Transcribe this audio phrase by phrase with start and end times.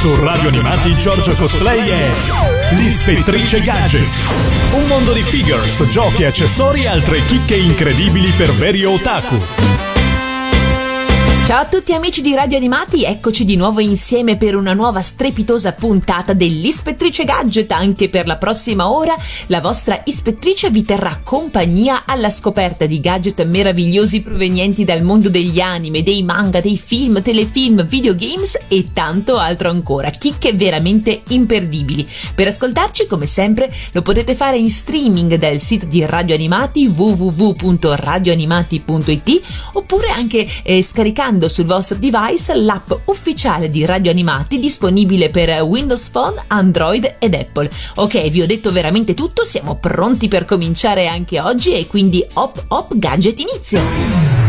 [0.00, 2.10] Su Radio Animati Giorgio Cosplay è
[2.70, 4.08] L'Ispettrice Gadget.
[4.72, 9.79] Un mondo di figures, giochi, accessori e altre chicche incredibili per veri otaku.
[11.50, 15.72] Ciao a tutti amici di Radio Animati, eccoci di nuovo insieme per una nuova strepitosa
[15.72, 17.72] puntata dell'Ispettrice Gadget.
[17.72, 19.16] Anche per la prossima ora
[19.48, 25.58] la vostra ispettrice vi terrà compagnia alla scoperta di gadget meravigliosi provenienti dal mondo degli
[25.58, 30.08] anime, dei manga, dei film, telefilm, videogames e tanto altro ancora.
[30.10, 32.06] Chicche veramente imperdibili.
[32.32, 39.40] Per ascoltarci, come sempre, lo potete fare in streaming dal sito di Radio Animati www.radioanimati.it
[39.72, 46.08] oppure anche eh, scaricando sul vostro device l'app ufficiale di Radio Animati disponibile per Windows
[46.08, 47.70] Phone, Android ed Apple.
[47.96, 52.64] Ok, vi ho detto veramente tutto, siamo pronti per cominciare anche oggi e quindi hop
[52.68, 54.39] hop gadget inizio!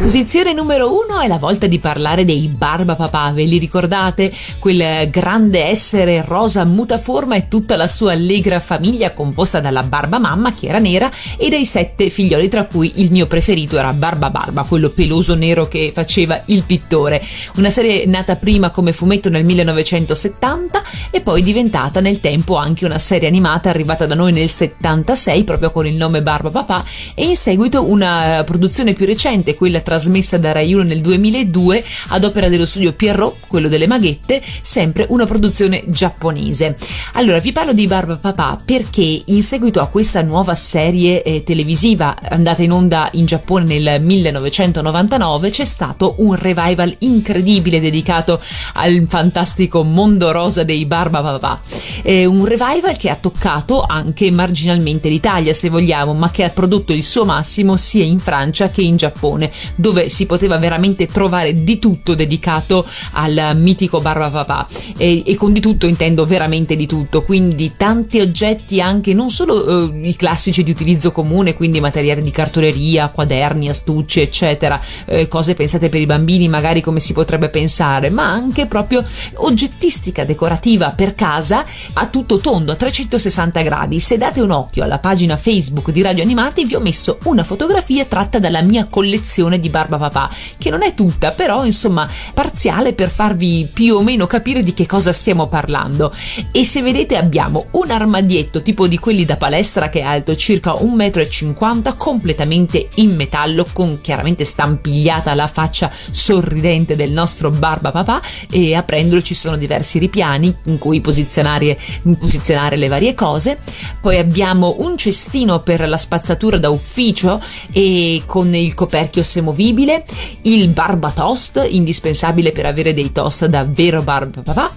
[0.00, 4.32] Posizione numero uno è la volta di parlare dei Barba Papà, ve li ricordate?
[4.60, 10.54] Quel grande essere rosa mutaforma e tutta la sua allegra famiglia composta dalla Barba Mamma
[10.54, 14.62] che era nera e dai sette figlioli tra cui il mio preferito era Barba Barba,
[14.62, 17.20] quello peloso nero che faceva il pittore.
[17.56, 23.00] Una serie nata prima come fumetto nel 1970 e poi diventata nel tempo anche una
[23.00, 26.84] serie animata arrivata da noi nel 76 proprio con il nome Barba Papà
[27.16, 32.24] e in seguito una produzione più recente, quella trasmessa da Rai 1 nel 2002 ad
[32.24, 36.76] opera dello studio Pierrot, quello delle maghette, sempre una produzione giapponese.
[37.14, 42.14] Allora, vi parlo di Barba Papà perché in seguito a questa nuova serie eh, televisiva
[42.28, 48.42] andata in onda in Giappone nel 1999 c'è stato un revival incredibile dedicato
[48.74, 51.60] al fantastico mondo rosa dei Barba Papà.
[52.02, 56.92] Eh, un revival che ha toccato anche marginalmente l'Italia, se vogliamo, ma che ha prodotto
[56.92, 61.78] il suo massimo sia in Francia che in Giappone, dove si poteva veramente trovare di
[61.78, 67.22] tutto dedicato al mitico Barba Papà e, e con di tutto intendo veramente di tutto,
[67.22, 72.30] quindi tanti oggetti anche non solo eh, i classici di utilizzo comune, quindi materiali di
[72.30, 78.10] cartoleria, quaderni, astucce, eccetera, eh, cose pensate per i bambini magari come si potrebbe pensare,
[78.10, 84.00] ma anche proprio oggettistica decorativa per casa a tutto tondo, a 360 gradi.
[84.00, 88.04] Se date un occhio alla pagina Facebook di Radio Animati vi ho messo una fotografia
[88.04, 92.94] tratta dalla mia collezione di di Barba Papà, che non è tutta, però insomma parziale
[92.94, 96.12] per farvi più o meno capire di che cosa stiamo parlando.
[96.50, 100.72] E se vedete abbiamo un armadietto tipo di quelli da palestra che è alto circa
[100.72, 108.22] 1,50 m, completamente in metallo, con chiaramente stampigliata la faccia sorridente del nostro Barba Papà
[108.50, 111.78] e aprendolo ci sono diversi ripiani in cui posizionare,
[112.18, 113.58] posizionare le varie cose.
[114.00, 117.40] Poi abbiamo un cestino per la spazzatura da ufficio
[117.72, 120.04] e con il coperchio semovibile amovibile,
[120.42, 124.70] il barba toast, indispensabile per avere dei toast davvero barba papà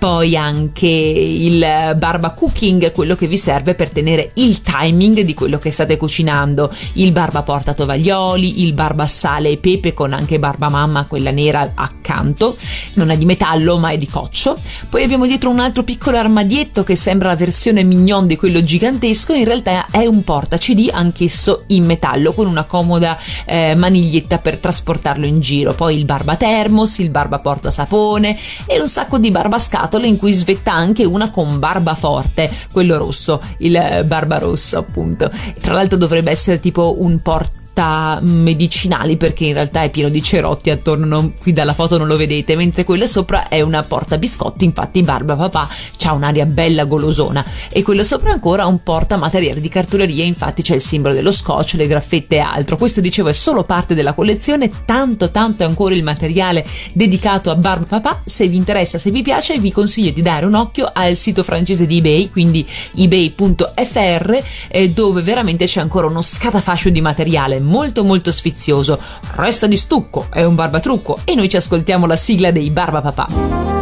[0.00, 5.58] poi anche il barba cooking, quello che vi serve per tenere il timing di quello
[5.58, 10.70] che state cucinando, il barba porta tovaglioli, il barba sale e pepe con anche barba
[10.70, 12.56] mamma, quella nera accanto,
[12.94, 14.56] non è di metallo ma è di coccio.
[14.88, 19.34] Poi abbiamo dietro un altro piccolo armadietto che sembra la versione mignon di quello gigantesco,
[19.34, 24.56] in realtà è un porta CD anch'esso in metallo con una comoda eh, maniglietta per
[24.56, 25.74] trasportarlo in giro.
[25.74, 28.34] Poi il barba thermos, il barba porta sapone
[28.64, 32.48] e un sacco di barba scatola scatole in cui svetta anche una con barba forte,
[32.70, 35.28] quello rosso, il barba rosso appunto.
[35.60, 40.22] Tra l'altro dovrebbe essere tipo un porta proprietà medicinali perché in realtà è pieno di
[40.22, 44.18] cerotti attorno, non, qui dalla foto non lo vedete, mentre quella sopra è una porta
[44.18, 45.68] biscotti, infatti Barba Papà
[46.04, 50.74] ha un'aria bella golosona e quella sopra ancora un porta materiale di cartoleria, infatti c'è
[50.74, 52.76] il simbolo dello scotch, le graffette e altro.
[52.76, 57.56] Questo dicevo è solo parte della collezione, tanto tanto è ancora il materiale dedicato a
[57.56, 61.16] Barba Papà, se vi interessa, se vi piace vi consiglio di dare un occhio al
[61.16, 64.38] sito francese di eBay, quindi ebay.fr
[64.68, 69.00] eh, dove veramente c'è ancora uno scatafascio di materiale molto molto sfizioso.
[69.36, 73.79] Resta di stucco, è un barbatrucco e noi ci ascoltiamo la sigla dei Barba Papà.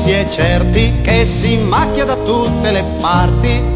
[0.00, 3.69] Si è certi che si macchia da tutte le parti.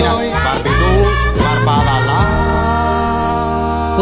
[0.00, 0.90] Barbottina, barbidù,
[1.36, 1.91] barba la la.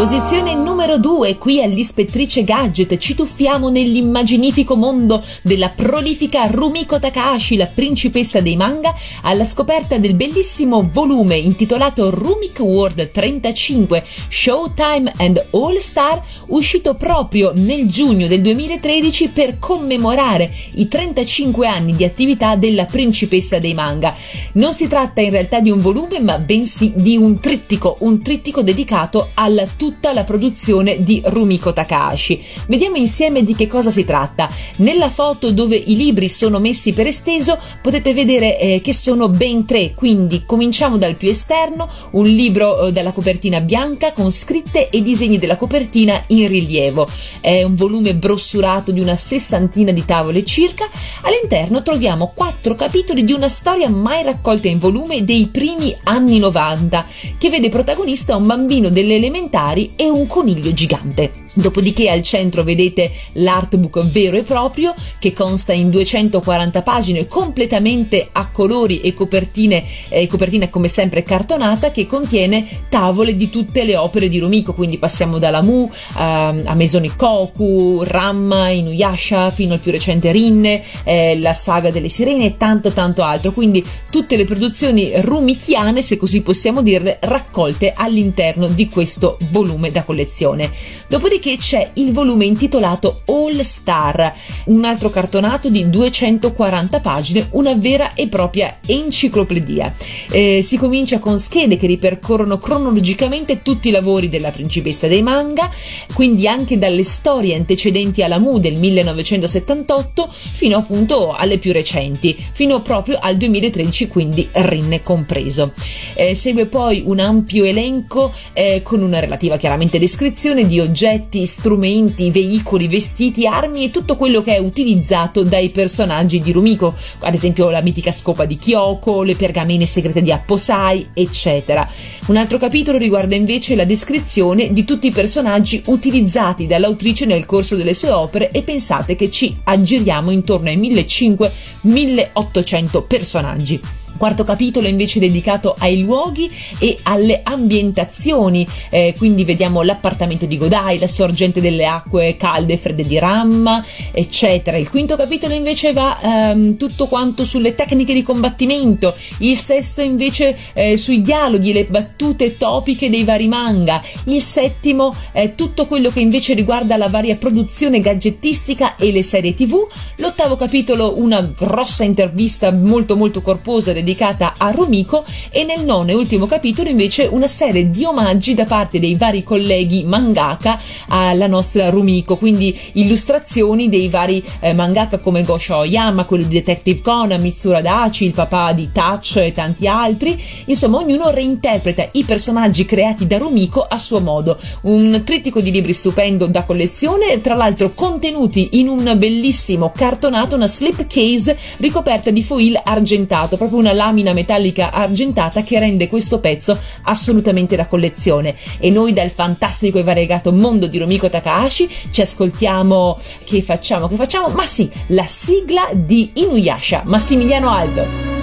[0.01, 7.67] Posizione numero 2, qui all'Ispettrice Gadget ci tuffiamo nell'immaginifico mondo della prolifica Rumiko Takahashi, la
[7.67, 15.77] principessa dei manga, alla scoperta del bellissimo volume intitolato Rumiko World 35 Showtime and All
[15.77, 22.85] Star, uscito proprio nel giugno del 2013 per commemorare i 35 anni di attività della
[22.85, 24.15] principessa dei manga.
[24.53, 28.63] Non si tratta in realtà di un volume, ma bensì di un trittico, un trittico
[28.63, 32.41] dedicato alla tutta la produzione di Rumiko Takahashi.
[32.67, 34.49] Vediamo insieme di che cosa si tratta.
[34.77, 39.65] Nella foto dove i libri sono messi per esteso potete vedere eh, che sono ben
[39.65, 45.01] tre, quindi cominciamo dal più esterno, un libro eh, dalla copertina bianca con scritte e
[45.01, 47.05] disegni della copertina in rilievo.
[47.41, 50.87] È un volume brossurato di una sessantina di tavole circa.
[51.23, 57.05] All'interno troviamo quattro capitoli di una storia mai raccolta in volume dei primi anni 90,
[57.37, 61.31] che vede protagonista un bambino delle elementari e un coniglio gigante.
[61.53, 68.47] Dopodiché al centro vedete l'artbook vero e proprio che consta in 240 pagine completamente a
[68.47, 74.29] colori e copertine, eh, copertina come sempre cartonata che contiene tavole di tutte le opere
[74.29, 80.31] di Rumiko, quindi passiamo da Lamu ehm, a Mesonikoku, Ramma, Inuyasha fino al più recente
[80.31, 86.01] Rinne, eh, la saga delle sirene e tanto tanto altro, quindi tutte le produzioni rumichiane
[86.01, 90.71] se così possiamo dirle raccolte all'interno di questo volume da collezione.
[91.07, 94.33] Dopodiché c'è il volume intitolato All Star,
[94.65, 99.93] un altro cartonato di 240 pagine, una vera e propria enciclopedia.
[100.31, 105.69] Eh, si comincia con schede che ripercorrono cronologicamente tutti i lavori della principessa dei manga,
[106.13, 112.81] quindi anche dalle storie antecedenti alla Mu del 1978 fino appunto alle più recenti, fino
[112.81, 115.73] proprio al 2013, quindi Rinne compreso.
[116.15, 122.31] Eh, segue poi un ampio elenco eh, con una relativa chiaramente descrizione di oggetti, strumenti,
[122.31, 127.69] veicoli, vestiti, armi e tutto quello che è utilizzato dai personaggi di Rumiko, ad esempio
[127.69, 131.87] la mitica scopa di Kyoko, le pergamene segrete di Apposai, eccetera.
[132.27, 137.75] Un altro capitolo riguarda invece la descrizione di tutti i personaggi utilizzati dall'autrice nel corso
[137.75, 144.00] delle sue opere e pensate che ci aggiriamo intorno ai 1500-1800 personaggi.
[144.21, 146.47] Quarto capitolo invece dedicato ai luoghi
[146.77, 152.77] e alle ambientazioni, eh, quindi vediamo l'appartamento di Godai, la sorgente delle acque calde e
[152.77, 154.77] fredde di Ramma, eccetera.
[154.77, 160.55] Il quinto capitolo invece va ehm, tutto quanto sulle tecniche di combattimento, il sesto invece
[160.73, 166.19] eh, sui dialoghi le battute topiche dei vari manga, il settimo è tutto quello che
[166.19, 169.77] invece riguarda la varia produzione gadgettistica e le serie tv,
[170.17, 174.09] l'ottavo capitolo una grossa intervista molto molto corposa dedicata
[174.57, 178.99] a Rumiko e nel nono e ultimo capitolo invece una serie di omaggi da parte
[178.99, 185.77] dei vari colleghi mangaka alla nostra Rumiko, quindi illustrazioni dei vari eh, mangaka come Gosho
[185.77, 190.97] Oyama, quello di Detective Conan, Mitsura Dachi, il papà di Touch e tanti altri, insomma
[190.97, 196.47] ognuno reinterpreta i personaggi creati da Rumiko a suo modo, un trittico di libri stupendo
[196.47, 203.57] da collezione, tra l'altro contenuti in un bellissimo cartonato, una slipcase ricoperta di foil argentato,
[203.57, 208.55] proprio una lamina metallica argentata che rende questo pezzo assolutamente da collezione.
[208.79, 214.15] E noi dal fantastico e variegato mondo di Rumiko Takahashi ci ascoltiamo che facciamo, che
[214.15, 214.47] facciamo?
[214.49, 218.40] Ma sì, la sigla di Inuyasha, Massimiliano Aldo.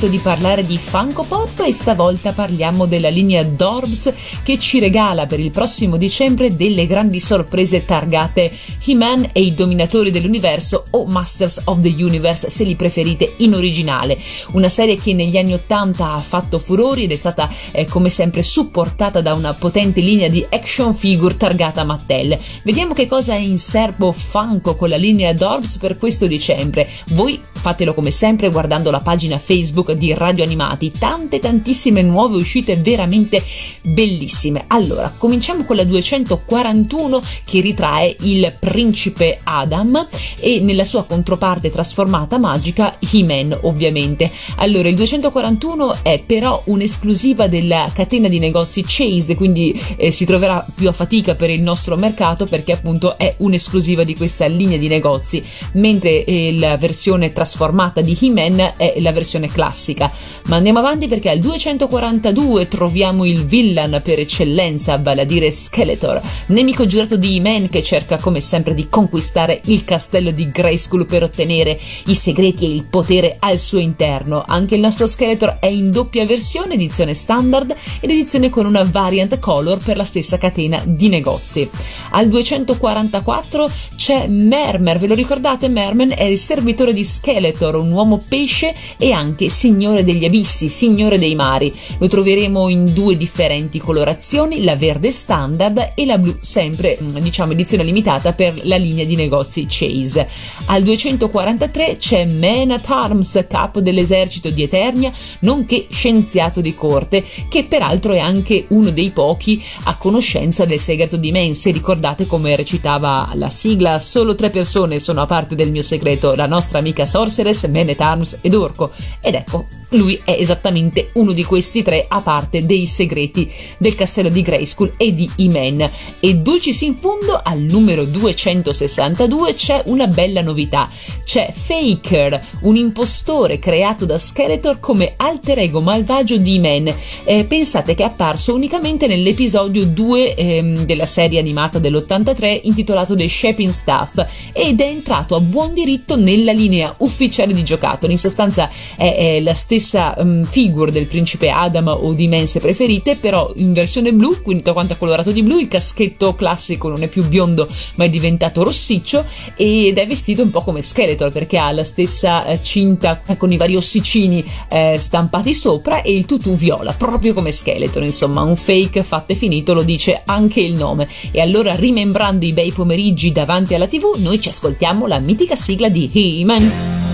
[0.00, 5.26] Momento di parlare di Funko Pop e stavolta parliamo della linea Dorbs che ci regala
[5.26, 8.50] per il prossimo dicembre delle grandi sorprese targate
[8.90, 14.18] He-Man e i Dominatori dell'Universo o Masters of the Universe se li preferite in originale.
[14.52, 18.42] Una serie che negli anni 80 ha fatto furori ed è stata eh, come sempre
[18.42, 22.36] supportata da una potente linea di action figure targata Mattel.
[22.64, 26.88] Vediamo che cosa è in serbo Funko con la linea Dorbs per questo dicembre.
[27.10, 32.76] Voi fatelo come sempre guardando la pagina Facebook di Radio Animati, tante tantissime nuove uscite
[32.76, 33.42] veramente
[33.82, 34.64] bellissime.
[34.68, 40.08] Allora, cominciamo con la 241 che ritrae il principe Adam
[40.38, 44.30] e nella sua controparte trasformata magica He-Man, ovviamente.
[44.56, 50.64] Allora, il 241 è però un'esclusiva della catena di negozi Chase, quindi eh, si troverà
[50.74, 54.88] più a fatica per il nostro mercato perché appunto è un'esclusiva di questa linea di
[54.88, 60.10] negozi, mentre eh, la versione trasformata di He-Man è la versione classica.
[60.46, 66.22] Ma andiamo avanti perché al 242 troviamo il villain per eccellenza, vale a dire Skeletor,
[66.46, 71.22] nemico giurato di He-Man che cerca come sempre di conquistare il castello di Grayskull per
[71.22, 74.44] ottenere i segreti e il potere al suo interno.
[74.46, 79.38] Anche il nostro Skeletor è in doppia versione, edizione standard ed edizione con una variant
[79.38, 81.68] color per la stessa catena di negozi.
[82.10, 85.68] Al 244 c'è Mermer, ve lo ricordate?
[85.68, 91.18] Merman è il servitore di Skeletor, un uomo pesce e anche signore degli abissi, signore
[91.18, 91.74] dei mari.
[91.98, 97.84] Lo troveremo in due differenti colorazioni, la verde standard e la blu, sempre diciamo edizione
[97.84, 100.28] limitata per la linea di negozi Chase.
[100.66, 107.64] Al 243 c'è Man at Arms, capo dell'esercito di Eternia, nonché scienziato di corte, che
[107.64, 111.54] peraltro è anche uno dei pochi a conoscenza del segreto di Men.
[111.54, 116.34] Se ricordate come recitava la sigla, solo tre persone sono a parte del mio segreto,
[116.34, 118.90] la nostra amica Sorceress, Man at Arms ed Orco.
[119.20, 124.28] Ed ecco, lui è esattamente uno di questi tre a parte dei segreti del castello
[124.28, 125.88] di Grayskull e di Iman.
[126.20, 128.04] E dulcis in fondo, al numero
[128.40, 130.88] 262 c'è una bella novità.
[131.24, 136.92] C'è Faker, un impostore creato da Skeletor come alter ego malvagio di Iman.
[137.24, 143.28] Eh, pensate che è apparso unicamente nell'episodio 2 ehm, della serie animata dell'83 intitolato The
[143.28, 148.12] Shaping Staff ed è entrato a buon diritto nella linea ufficiale di giocattoli.
[148.12, 152.60] In sostanza è, è la stessa um, figure del principe Adam o di Men se
[152.60, 156.88] preferite, però in versione blu, quindi tutto quanto è colorato di blu, il caschetto classico
[156.88, 159.24] non è più biondo ma è diventato rossiccio
[159.56, 163.52] ed è vestito un po' come Skeletor perché ha la stessa eh, cinta eh, con
[163.52, 168.56] i vari ossicini eh, stampati sopra e il tutù viola, proprio come Skeletor, insomma un
[168.56, 171.08] fake fatto e finito, lo dice anche il nome.
[171.30, 175.88] E allora rimembrando i bei pomeriggi davanti alla tv, noi ci ascoltiamo la mitica sigla
[175.88, 176.10] di.
[176.12, 177.09] He-Man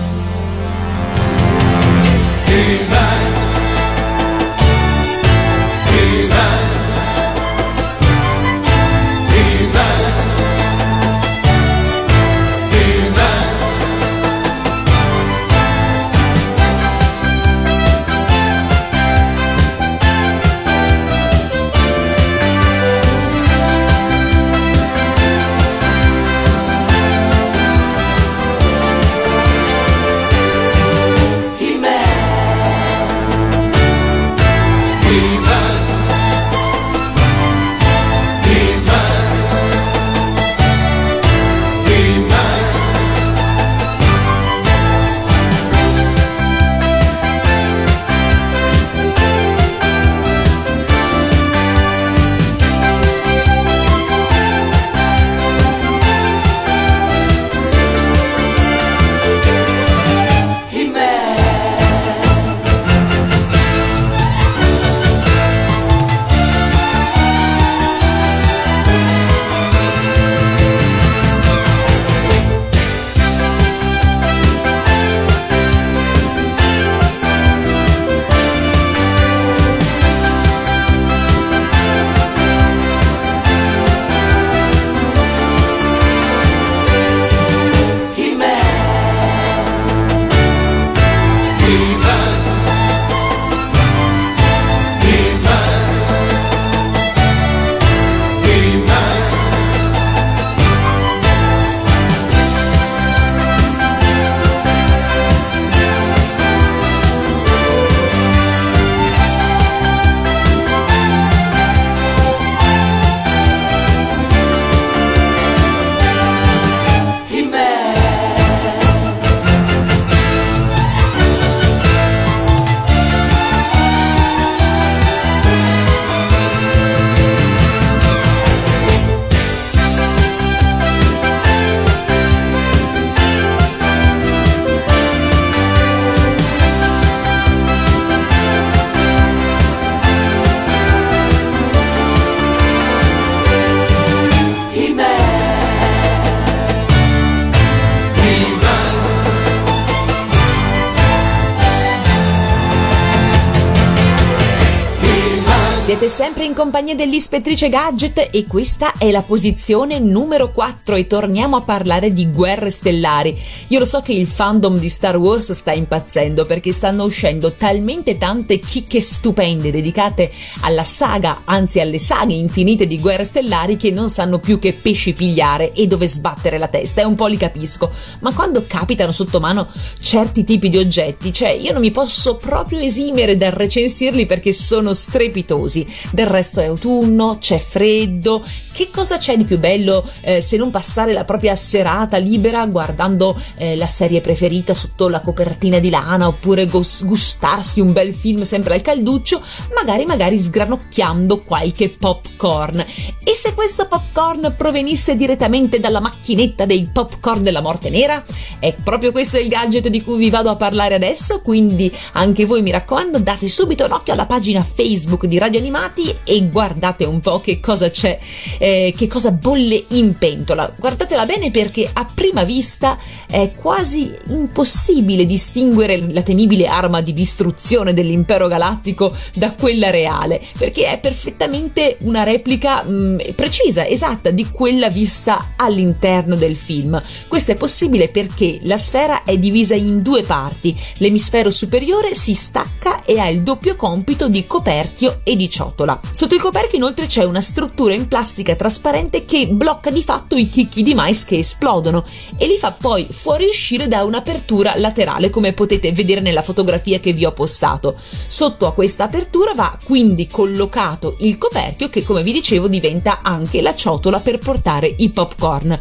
[156.57, 162.31] compagnia dell'ispettrice Gadget e questa è la posizione numero 4 e torniamo a parlare di
[162.31, 163.39] guerre stellari.
[163.67, 168.17] Io lo so che il fandom di Star Wars sta impazzendo perché stanno uscendo talmente
[168.17, 174.09] tante chicche stupende dedicate alla saga, anzi alle saghe infinite di guerre stellari che non
[174.09, 177.01] sanno più che pesci pigliare e dove sbattere la testa.
[177.01, 177.91] E un po' li capisco,
[178.21, 179.67] ma quando capitano sotto mano
[180.01, 184.95] certi tipi di oggetti, cioè io non mi posso proprio esimere dal recensirli perché sono
[184.95, 185.85] strepitosi.
[186.09, 188.43] Del resto è autunno, c'è freddo.
[188.77, 193.35] Che cosa c'è di più bello eh, se non passare la propria serata libera guardando
[193.57, 198.75] eh, la serie preferita sotto la copertina di lana oppure gustarsi un bel film sempre
[198.75, 199.41] al calduccio,
[199.73, 202.77] magari magari sgranocchiando qualche popcorn.
[203.23, 208.23] E se questo popcorn provenisse direttamente dalla macchinetta dei popcorn della morte nera?
[208.59, 212.61] È proprio questo il gadget di cui vi vado a parlare adesso, quindi anche voi
[212.61, 217.21] mi raccomando date subito un occhio alla pagina Facebook di Radio animati e guardate un
[217.21, 218.19] po' che cosa c'è,
[218.59, 220.71] eh, che cosa bolle in pentola.
[220.77, 227.93] Guardatela bene perché a prima vista è quasi impossibile distinguere la temibile arma di distruzione
[227.93, 234.49] dell'impero galattico da quella reale, perché è perfettamente una replica mh, mm, precisa, esatta di
[234.51, 237.01] quella vista all'interno del film.
[237.27, 240.75] Questo è possibile perché la sfera è divisa in due parti.
[240.97, 245.99] L'emisfero superiore si stacca e ha il doppio compito di coperchio e di ciotola.
[246.11, 250.49] Sotto il coperchio inoltre c'è una struttura in plastica trasparente che blocca di fatto i
[250.49, 252.03] chicchi di mais che esplodono
[252.37, 257.23] e li fa poi fuoriuscire da un'apertura laterale come potete vedere nella fotografia che vi
[257.23, 257.95] ho postato.
[258.27, 263.61] Sotto a questa apertura va quindi collocato il coperchio che come vi dicevo diventa anche
[263.61, 265.79] la ciotola per portare i popcorn.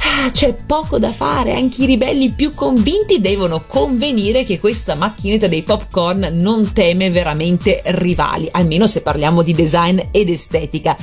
[0.00, 5.46] Ah, c'è poco da fare, anche i ribelli più convinti devono convenire che questa macchinetta
[5.46, 10.96] dei popcorn non teme veramente rivali, almeno se parliamo di design ed estetica.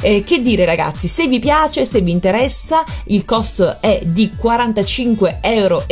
[0.00, 5.38] Eh, che dire ragazzi, se vi piace, se vi interessa, il costo è di 45,90
[5.40, 5.84] euro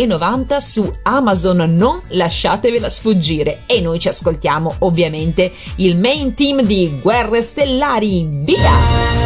[0.60, 7.42] su Amazon, non lasciatevela sfuggire e noi ci ascoltiamo ovviamente il main team di Guerre
[7.42, 9.16] Stellari, via!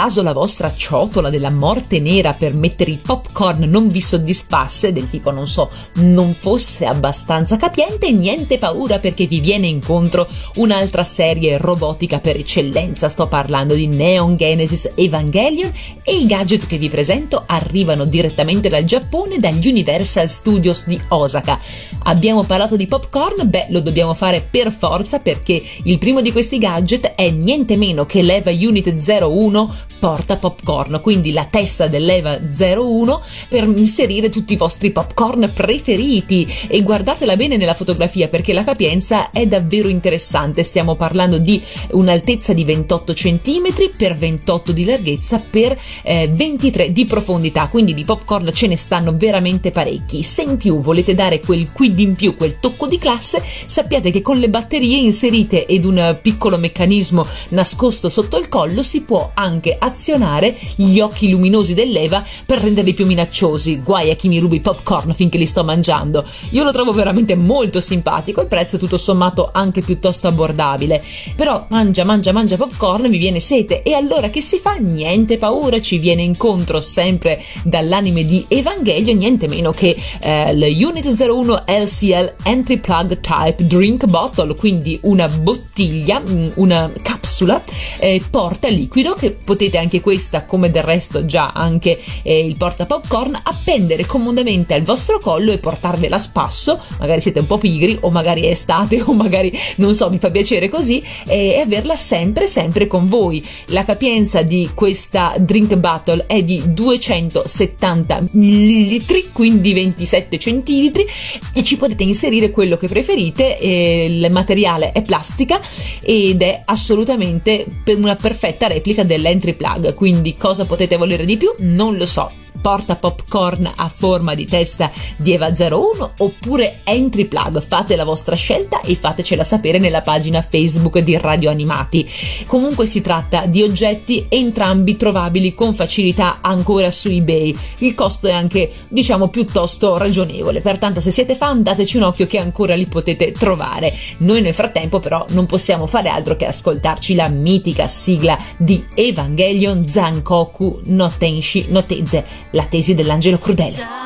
[0.00, 5.10] Caso la vostra ciotola della morte nera per mettere il popcorn non vi soddisfasse, del
[5.10, 11.58] tipo non so, non fosse abbastanza capiente, niente paura perché vi viene incontro un'altra serie
[11.58, 13.10] robotica per eccellenza.
[13.10, 15.70] Sto parlando di Neon Genesis Evangelion
[16.02, 21.60] e i gadget che vi presento arrivano direttamente dal Giappone, dagli Universal Studios di Osaka.
[22.04, 23.50] Abbiamo parlato di popcorn?
[23.50, 28.06] Beh, lo dobbiamo fare per forza perché il primo di questi gadget è niente meno
[28.06, 34.56] che l'EVA Unit 01 porta popcorn, quindi la testa dell'EVA 01 per inserire tutti i
[34.56, 36.48] vostri popcorn preferiti.
[36.66, 42.52] E guardatela bene nella fotografia perché la capienza è davvero interessante, stiamo parlando di un'altezza
[42.54, 48.50] di 28 cm per 28 di larghezza per eh, 23 di profondità, quindi di popcorn
[48.52, 50.22] ce ne stanno veramente parecchi.
[50.22, 54.22] Se in più volete dare quel quid in più, quel tocco di classe, sappiate che
[54.22, 59.76] con le batterie inserite ed un piccolo meccanismo nascosto sotto il collo si può anche
[59.90, 63.82] azionare gli occhi luminosi dell'Eva per renderli più minacciosi.
[63.82, 66.24] Guai a chi mi rubi i popcorn finché li sto mangiando.
[66.50, 71.02] Io lo trovo veramente molto simpatico, il prezzo è tutto sommato anche piuttosto abbordabile.
[71.36, 74.74] Però mangia, mangia, mangia popcorn, mi viene sete e allora che si fa?
[74.74, 81.64] Niente paura, ci viene incontro sempre dall'anime di Evangelio, niente meno che eh, l'Unit 01
[81.66, 87.62] LCL Entry Plug Type Drink Bottle, quindi una bottiglia, mm, una capsula
[87.98, 92.86] eh, porta liquido che potete anche questa, come del resto già anche eh, il porta
[92.86, 97.98] popcorn, appendere comodamente al vostro collo e portarvela a spasso, magari siete un po' pigri
[98.00, 102.46] o magari è estate o magari non so, mi fa piacere così e averla sempre
[102.46, 103.44] sempre con voi.
[103.66, 111.06] La capienza di questa drink bottle è di 270 millilitri, quindi 27 centilitri
[111.52, 113.58] e ci potete inserire quello che preferite.
[113.58, 115.60] eh, il materiale è plastica
[116.02, 117.66] ed è assolutamente
[117.96, 119.94] una perfetta replica dell'entry plug.
[119.94, 121.52] Quindi cosa potete volere di più?
[121.58, 127.60] Non lo so porta popcorn a forma di testa di Eva 01 oppure entry plug.
[127.62, 132.08] Fate la vostra scelta e fatecela sapere nella pagina Facebook di Radio Animati.
[132.46, 137.56] Comunque si tratta di oggetti entrambi trovabili con facilità ancora su eBay.
[137.78, 140.60] Il costo è anche, diciamo, piuttosto ragionevole.
[140.60, 143.94] Pertanto, se siete fan, dateci un occhio che ancora li potete trovare.
[144.18, 149.86] Noi nel frattempo, però, non possiamo fare altro che ascoltarci la mitica sigla di Evangelion
[149.86, 153.98] Zankoku no Tenshi no Teze la tesi dell'angelo crudele.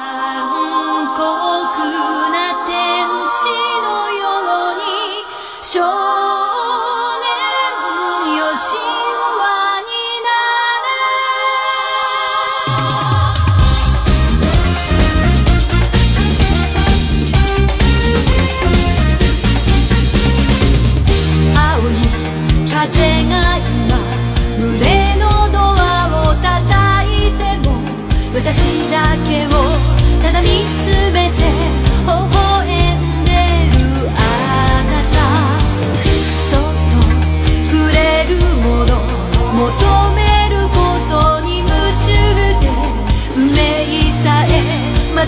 [5.75, 5.94] 残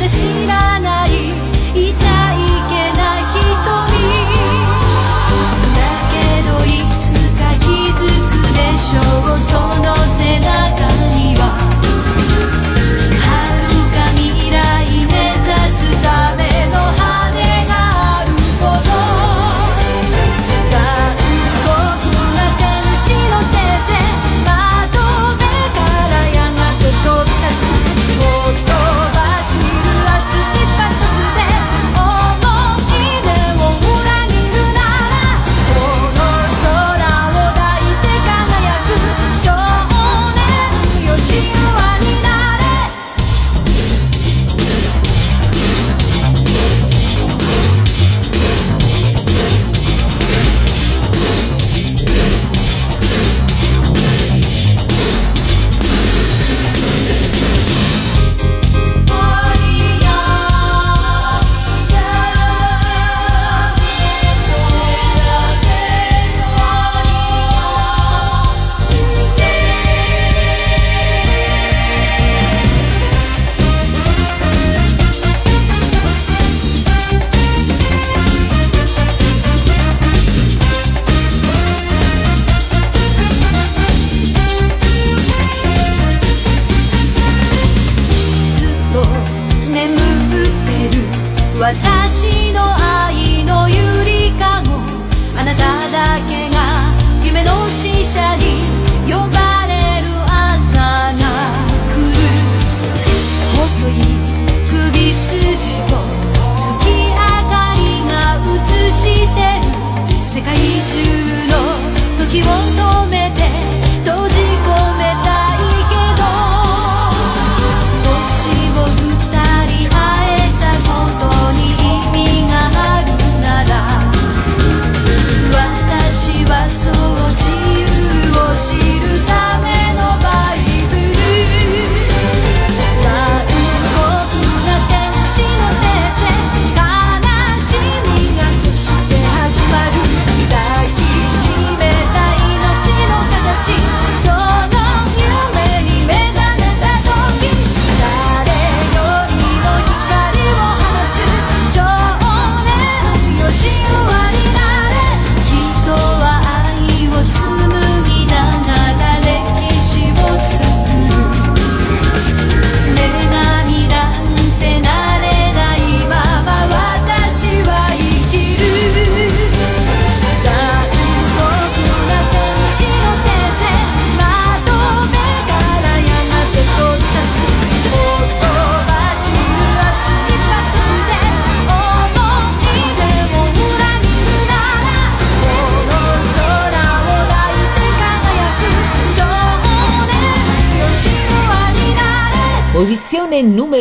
[0.08, 0.85] 知らない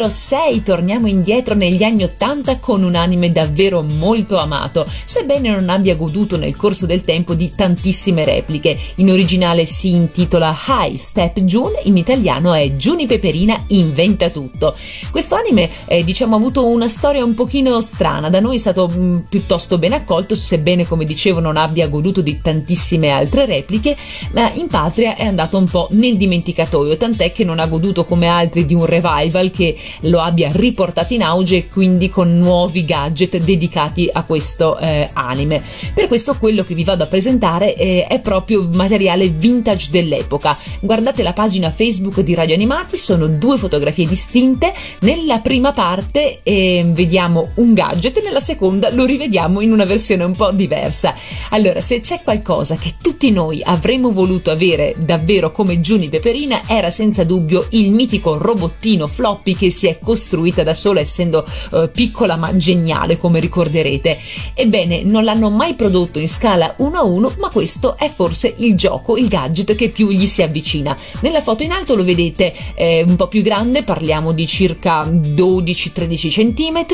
[0.06, 5.70] numero 6, torniamo indietro negli anni 80 con un anime davvero molto amato, sebbene non
[5.70, 8.78] abbia goduto nel corso del tempo di tantissime repliche.
[8.96, 14.76] In originale si intitola High Step June, in italiano è Giuni Peperina inventa tutto.
[15.12, 18.88] Questo anime eh, diciamo ha avuto una storia un pochino strana, da noi è stato
[18.88, 23.96] mh, piuttosto ben accolto, sebbene come dicevo non abbia goduto di tantissime altre repliche,
[24.34, 28.28] ma in patria è andato un po' nel dimenticatoio, tant'è che non ha goduto come
[28.28, 33.38] altri di un revival che lo abbia riportato in auge e quindi con nuovi gadget
[33.38, 35.62] dedicati a questo eh, anime.
[35.94, 40.58] Per questo quello che vi vado a presentare eh, è proprio materiale vintage dell'epoca.
[40.82, 44.74] Guardate la pagina Facebook di Radio Animati, sono due fotografie distinte.
[45.02, 50.36] Nella prima parte eh, vediamo un gadget, nella seconda lo rivediamo in una versione un
[50.36, 51.14] po' diversa.
[51.50, 56.90] Allora, se c'è qualcosa che tutti noi avremmo voluto avere davvero come Giuni Peperina, era
[56.90, 62.36] senza dubbio il mitico robottino floppy che si è costruita da sola essendo eh, piccola
[62.36, 64.18] ma geniale come ricorderete.
[64.54, 68.76] Ebbene, non l'hanno mai prodotto in scala 1 a 1, ma questo è forse il
[68.76, 70.98] gioco, il gadget che più gli si avvicina.
[71.22, 76.30] Nella foto in alto lo vedete eh, un po' più grande, parliamo di circa 12-13
[76.30, 76.86] cm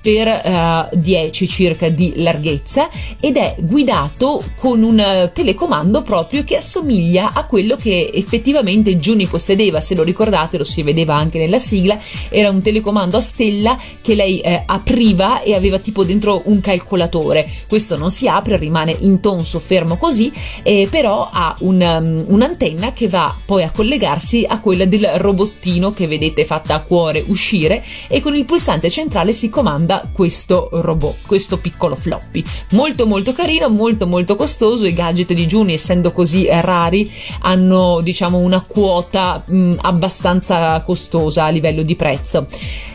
[0.00, 2.88] per eh, 10 circa di larghezza
[3.20, 9.80] ed è guidato con un telecomando proprio che assomiglia a quello che effettivamente Juni possedeva,
[9.80, 11.98] se lo ricordate lo si vedeva anche nella sigla,
[12.36, 17.50] era un telecomando a stella che lei eh, apriva e aveva tipo dentro un calcolatore.
[17.66, 20.30] Questo non si apre, rimane intonso, fermo così,
[20.62, 25.88] eh, però ha un, um, un'antenna che va poi a collegarsi a quella del robottino
[25.90, 31.26] che vedete fatta a cuore uscire e con il pulsante centrale si comanda questo robot,
[31.26, 32.44] questo piccolo floppy.
[32.72, 37.10] Molto molto carino, molto molto costoso, i gadget di Juni essendo così rari
[37.40, 42.24] hanno diciamo una quota mh, abbastanza costosa a livello di prezzo.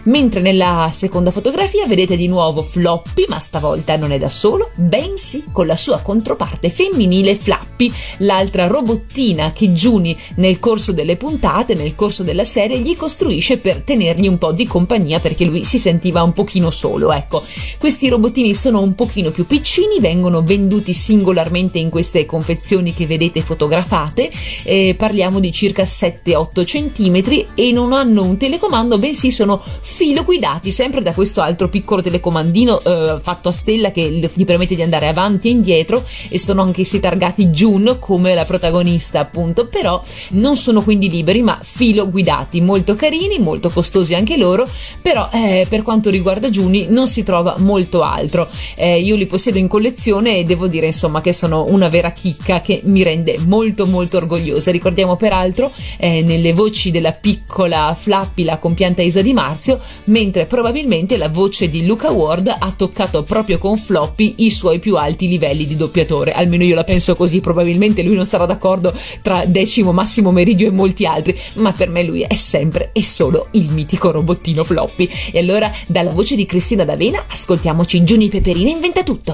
[0.04, 5.44] Mentre nella seconda fotografia vedete di nuovo Floppy, ma stavolta non è da solo, bensì
[5.52, 11.94] con la sua controparte femminile Flappy, l'altra robottina che Juni nel corso delle puntate, nel
[11.96, 16.24] corso della serie, gli costruisce per tenergli un po' di compagnia perché lui si sentiva
[16.24, 17.12] un pochino solo.
[17.12, 17.44] Ecco,
[17.78, 23.42] questi robottini sono un pochino più piccini, vengono venduti singolarmente in queste confezioni che vedete
[23.42, 24.32] fotografate,
[24.64, 30.72] eh, parliamo di circa 7-8 cm e non hanno un telecomando, bensì sono filo guidati
[30.72, 35.08] sempre da questo altro piccolo telecomandino eh, fatto a stella che gli permette di andare
[35.08, 39.68] avanti e indietro e sono anch'essi targati June come la protagonista appunto.
[39.68, 40.02] Però
[40.32, 42.62] non sono quindi liberi ma filo guidati.
[42.62, 44.68] Molto carini molto costosi anche loro
[45.02, 48.50] però eh, per quanto riguarda Juni non si trova molto altro.
[48.76, 52.62] Eh, io li possiedo in collezione e devo dire insomma che sono una vera chicca
[52.62, 54.72] che mi rende molto molto orgogliosa.
[54.72, 61.18] Ricordiamo peraltro eh, nelle voci della piccola Flappy la compianta Isa Di Marzio mentre probabilmente
[61.18, 65.66] la voce di Luca Ward ha toccato proprio con Floppy i suoi più alti livelli
[65.66, 66.34] di doppiatore.
[66.34, 70.72] Almeno io la penso così, probabilmente lui non sarà d'accordo tra Decimo, Massimo Meridio e
[70.72, 75.10] molti altri, ma per me lui è sempre e solo il mitico robottino Floppy.
[75.32, 79.34] E allora, dalla voce di Cristina D'Avena, ascoltiamoci Giuni Peperina inventa tutto.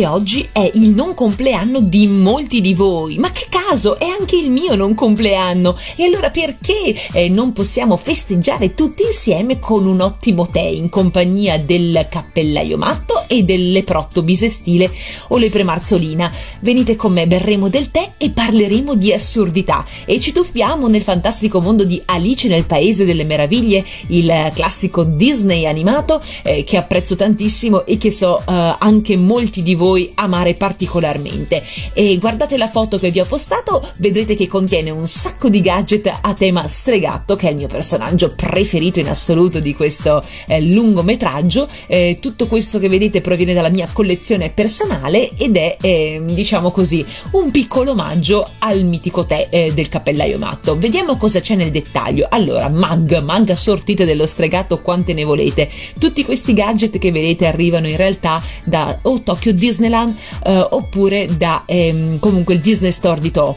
[0.00, 3.18] Che oggi è il non compleanno di molti di voi.
[3.18, 5.76] Ma che caso, è anche il mio non compleanno.
[5.94, 11.56] E allora perché eh, non possiamo festeggiare tutti insieme con un ottimo tè in compagnia
[11.58, 14.90] del cappellaio matto e del leprotto bisestile
[15.28, 16.32] o lepremarzolina?
[16.60, 21.60] Venite con me, berremo del tè e parleremo di assurdità e ci tuffiamo nel fantastico
[21.60, 27.86] mondo di Alice nel Paese delle Meraviglie, il classico Disney animato eh, che apprezzo tantissimo
[27.86, 31.62] e che so eh, anche molti di voi amare particolarmente.
[31.92, 33.58] E guardate la foto che vi ho postato,
[33.98, 38.32] vedrete che contiene un sacco di gadget a tema stregatto, che è il mio personaggio
[38.34, 41.68] preferito in assoluto di questo eh, lungometraggio.
[41.86, 47.04] Eh, tutto questo che vedete proviene dalla mia collezione personale ed è, eh, diciamo così,
[47.32, 50.76] un piccolo omaggio al mitico tè eh, del cappellaio matto.
[50.78, 52.26] Vediamo cosa c'è nel dettaglio.
[52.30, 55.68] Allora, mag, mag assortite dello stregato quante ne volete.
[55.98, 61.64] Tutti questi gadget che vedete arrivano in realtà da o Tokyo Disneyland eh, oppure da
[61.66, 63.49] ehm, comunque il Disney Store di Tokyo.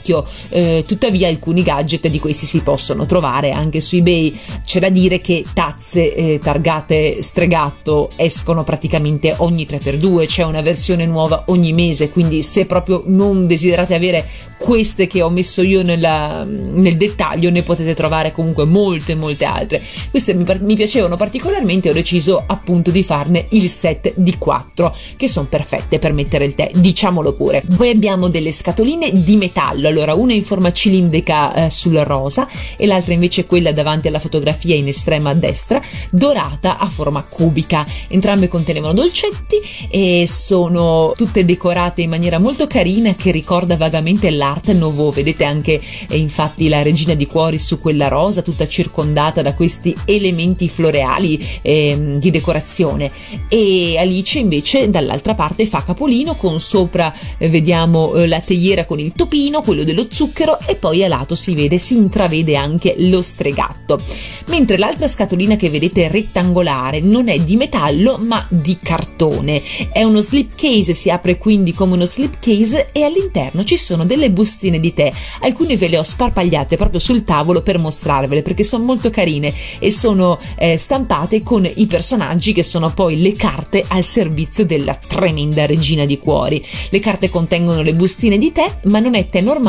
[0.49, 4.37] Eh, tuttavia alcuni gadget di questi si possono trovare anche su eBay.
[4.65, 11.05] C'è da dire che tazze eh, targate stregatto escono praticamente ogni 3x2, c'è una versione
[11.05, 14.25] nuova ogni mese, quindi se proprio non desiderate avere
[14.57, 19.81] queste che ho messo io nella- nel dettaglio ne potete trovare comunque molte molte altre.
[20.09, 25.27] Queste mi, mi piacevano particolarmente, ho deciso appunto di farne il set di 4 che
[25.27, 27.63] sono perfette per mettere il tè, diciamolo pure.
[27.75, 32.85] Poi abbiamo delle scatoline di metallo, allora una in forma cilindrica eh, sul rosa e
[32.85, 35.81] l'altra invece quella davanti alla fotografia in estrema a destra,
[36.11, 37.85] dorata a forma cubica.
[38.07, 44.71] Entrambe contenevano dolcetti e sono tutte decorate in maniera molto carina che ricorda vagamente l'Art
[44.71, 45.11] Nouveau.
[45.11, 49.95] Vedete anche eh, infatti la regina di cuori su quella rosa, tutta circondata da questi
[50.05, 53.11] elementi floreali ehm, di decorazione.
[53.47, 58.99] E Alice invece dall'altra parte fa capolino con sopra eh, vediamo eh, la teiera con
[58.99, 63.23] il topino, quello dello zucchero e poi a lato si vede, si intravede anche lo
[63.23, 63.99] stregatto.
[64.47, 69.63] Mentre l'altra scatolina che vedete rettangolare non è di metallo ma di cartone.
[69.91, 74.05] È uno slip case, si apre quindi come uno slip case e all'interno ci sono
[74.05, 75.11] delle bustine di tè.
[75.41, 79.91] Alcune ve le ho sparpagliate proprio sul tavolo per mostrarvele perché sono molto carine e
[79.91, 85.65] sono eh, stampate con i personaggi che sono poi le carte al servizio della tremenda
[85.65, 86.63] regina di cuori.
[86.89, 89.61] Le carte contengono le bustine di tè, ma non è tè normale,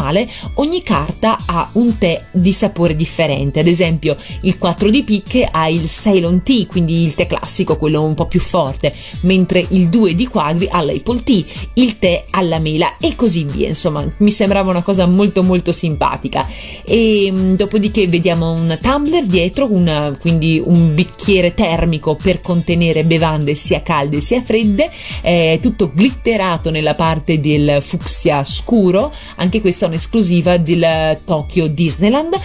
[0.55, 3.61] ogni carta ha un tè di sapore differente.
[3.61, 8.03] Ad esempio, il 4 di picche ha il Ceylon Tea, quindi il tè classico, quello
[8.03, 11.43] un po' più forte, mentre il 2 di quadri ha l'Apple Tea,
[11.75, 13.69] il tè alla mela e così via.
[13.69, 16.47] Insomma, mi sembrava una cosa molto molto simpatica.
[16.85, 23.55] E mh, dopodiché vediamo un tumbler dietro, un- quindi un bicchiere termico per contenere bevande
[23.55, 24.91] sia calde sia fredde,
[25.21, 32.37] è tutto glitterato nella parte del fucsia scuro, anche questa è un'esclusiva del Tokyo Disneyland.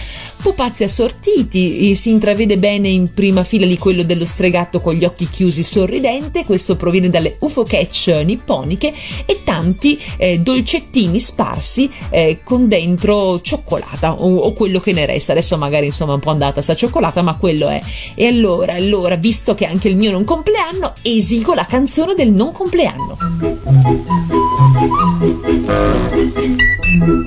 [0.42, 5.28] Pupazzi assortiti, si intravede bene in prima fila di quello dello stregato con gli occhi
[5.28, 8.92] chiusi sorridente, questo proviene dalle UFO Catch nipponiche
[9.26, 15.32] e tanti eh, dolcettini sparsi eh, con dentro cioccolata o, o quello che ne resta.
[15.32, 17.80] Adesso magari insomma un po' andata sta cioccolata, ma quello è.
[18.14, 22.52] E allora, allora, visto che anche il mio non compleanno, esigo la canzone del non
[22.52, 23.18] compleanno.
[27.20, 27.26] Un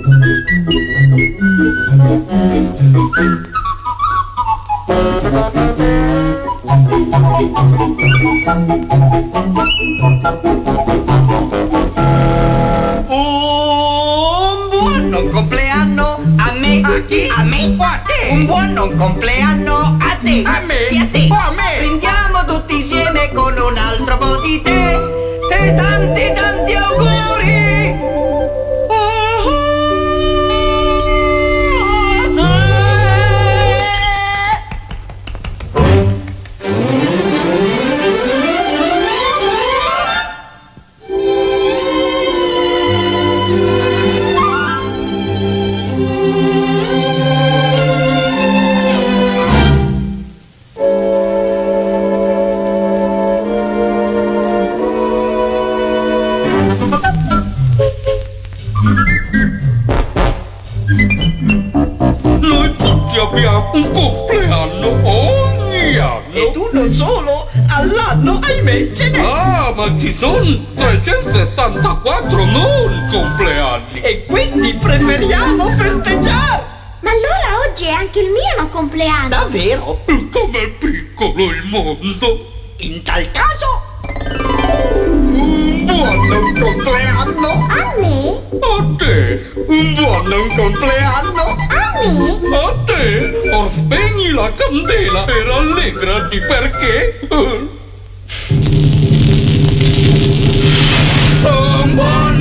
[14.71, 16.81] buon compleanno a me.
[16.83, 17.27] A chi?
[17.29, 17.75] A me.
[17.77, 18.29] O a te.
[18.31, 20.43] Un buon compleanno a te.
[20.43, 20.87] A me.
[20.89, 21.27] Sì, a te.
[21.29, 21.77] O a me.
[21.77, 24.97] Prendiamo tutti insieme con un altro po' di te.
[25.51, 27.22] E tanti tanti auguri.
[63.33, 66.33] Abbiamo un compleanno ogni anno.
[66.33, 69.19] E tu non solo, all'anno ahimè ce n'è.
[69.19, 70.43] Ah, ma ci sono
[70.75, 74.01] 364 non compleanni.
[74.01, 76.71] E quindi preferiamo festeggiare.
[76.99, 79.29] Ma allora oggi è anche il mio non compleanno.
[79.29, 80.03] Davvero?
[80.05, 82.51] Com'è piccolo il mondo.
[82.77, 83.82] In tal caso,
[86.03, 88.41] buon compleanno A me?
[88.59, 92.55] a te, un buon compleanno A me?
[92.55, 93.03] a te.
[93.51, 97.19] Or spegni la candela e rallegrati perché
[101.43, 102.32] un buon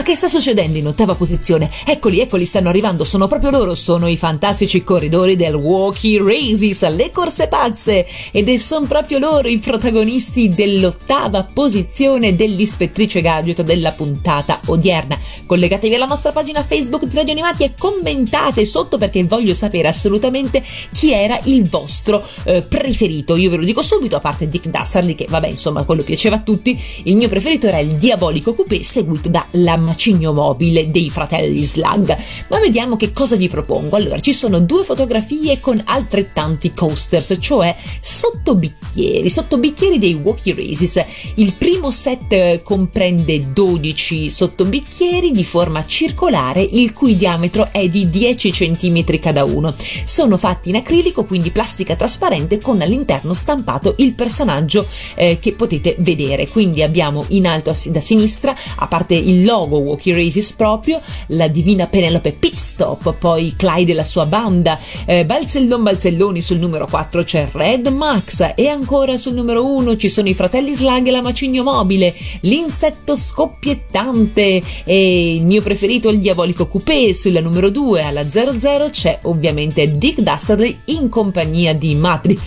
[0.00, 1.70] Ma che sta succedendo in ottava posizione?
[1.84, 7.10] Eccoli, eccoli, stanno arrivando, sono proprio loro, sono i fantastici corridori del Walkie Races, le
[7.10, 15.18] corse pazze, ed sono proprio loro i protagonisti dell'ottava posizione dell'ispettrice gadget della puntata odierna.
[15.44, 20.64] Collegatevi alla nostra pagina Facebook di Radio Animati e commentate sotto perché voglio sapere assolutamente
[20.94, 23.36] chi era il vostro eh, preferito.
[23.36, 26.40] Io ve lo dico subito, a parte Dick Dastardly, che vabbè, insomma, quello piaceva a
[26.40, 31.62] tutti, il mio preferito era il Diabolico Coupé, seguito da La Macigno Mobile dei fratelli
[31.64, 32.16] Slug.
[32.48, 33.96] Ma vediamo che cosa vi propongo.
[33.96, 41.04] Allora, ci sono due fotografie con altrettanti coasters, cioè sottobicchieri, sottobicchieri dei Walkie Races.
[41.34, 48.08] Il primo set eh, comprende 12 sottobicchieri di forma circolare, il cui diametro è di
[48.08, 49.74] 10 cm cada uno.
[50.04, 54.86] Sono fatti in acrilico, quindi plastica trasparente, con all'interno stampato il personaggio
[55.16, 56.46] eh, che potete vedere.
[56.46, 61.48] Quindi abbiamo in alto a da sinistra, a parte il logo Walkie Races proprio, la
[61.48, 67.22] divina Penelope Pitstop, poi Clyde e la sua banda, eh, Balzellon Balzelloni sul numero 4
[67.22, 71.22] c'è Red Max e ancora sul numero 1 ci sono i fratelli Slug e la
[71.22, 78.28] Macigno Mobile, l'insetto scoppiettante e il mio preferito il diabolico coupé sulla numero 2 alla
[78.28, 82.38] 00 c'è ovviamente Dick Dastardly in compagnia di Matri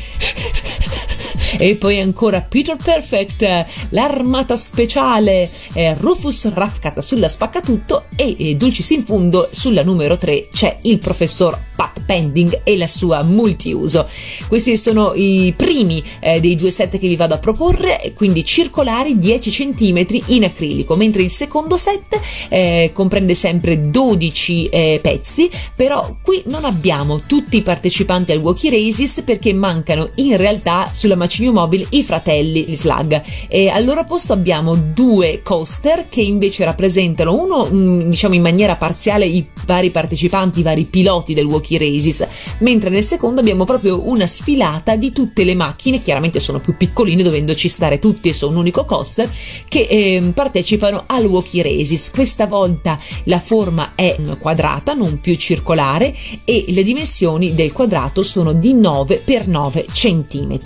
[1.57, 8.55] e poi ancora Peter Perfect, eh, l'armata speciale, eh, Rufus Raffcat sulla spaccatutto e eh,
[8.55, 14.07] Dulcis in fundo sulla numero 3 c'è il professor Pat Pending e la sua multiuso.
[14.47, 19.17] Questi sono i primi eh, dei due set che vi vado a proporre, quindi circolari
[19.17, 22.19] 10 cm in acrilico, mentre il secondo set
[22.49, 28.69] eh, comprende sempre 12 eh, pezzi, però qui non abbiamo tutti i partecipanti al Walkie
[28.69, 34.33] Races perché mancano in realtà sulla Macigno Mobile i fratelli Slug e al loro posto
[34.33, 40.59] abbiamo due coaster che invece rappresentano uno mm, diciamo in maniera parziale i vari partecipanti,
[40.59, 42.27] i vari piloti del Walkie Races,
[42.59, 47.23] mentre nel secondo abbiamo proprio una sfilata di tutte le macchine, chiaramente sono più piccoline
[47.23, 49.29] dovendoci stare tutti e sono un unico coaster
[49.67, 52.11] che ehm, partecipano al Walkie Races.
[52.11, 58.53] Questa volta la forma è quadrata, non più circolare e le dimensioni del quadrato sono
[58.53, 60.57] di 9 x 9 cm.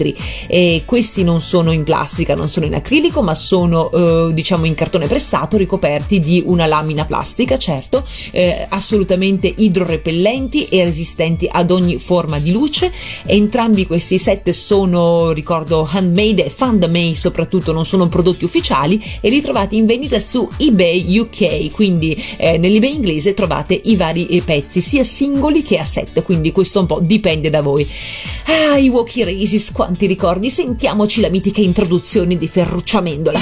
[0.48, 4.76] E questi non sono in plastica, non sono in acrilico, ma sono eh, diciamo in
[4.76, 11.98] cartone pressato ricoperti di una lamina plastica, certo, eh, assolutamente idrorepellenti e resistenti ad ogni
[11.98, 12.92] forma di luce.
[13.26, 19.42] Entrambi questi set sono, ricordo, handmade e fan-made soprattutto, non sono prodotti ufficiali e li
[19.42, 24.82] trovate in vendita su eBay UK, quindi eh, nell'eBay inglese trovate i vari eh, pezzi,
[24.82, 27.88] sia singoli che a set, quindi questo un po' dipende da voi.
[28.46, 33.40] Ah, i Walkie Races, quanti ricordi, sentiamoci la mitica introduzione di Ferruccio Amendola.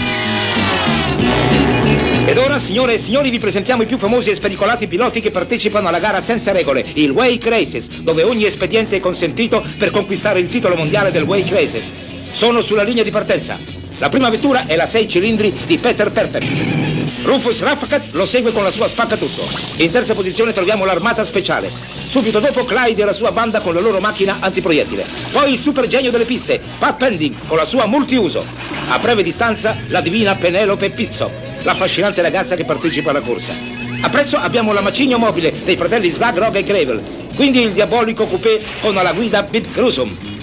[2.55, 5.99] Ora, signore e signori, vi presentiamo i più famosi e spericolati piloti che partecipano alla
[5.99, 10.77] gara senza regole, il Wake Races, dove ogni espediente è consentito per conquistare il titolo
[10.77, 11.91] mondiale del Wake Races.
[12.31, 13.84] Sono sulla linea di partenza.
[13.97, 17.23] La prima vettura è la 6 cilindri di Peter Perfect.
[17.23, 19.47] Rufus Raffcat lo segue con la sua spaccatutto.
[19.77, 21.71] In terza posizione troviamo l'armata speciale.
[22.05, 25.05] Subito dopo Clyde e la sua banda con la loro macchina antiproiettile.
[25.31, 28.45] Poi il super genio delle piste, Pat Pending, con la sua multiuso.
[28.89, 31.31] A breve distanza la divina Penelope Pizzo,
[31.63, 33.53] l'affascinante ragazza che partecipa alla corsa.
[34.01, 37.01] Appresso abbiamo la macigno mobile dei fratelli Slug, Rogue e Gravel,
[37.33, 40.34] quindi il diabolico coupé con alla guida Pete Crusum.